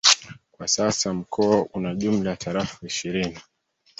[0.51, 3.37] Kwa sasa Mkoa una jumla ya Tarafa ishirini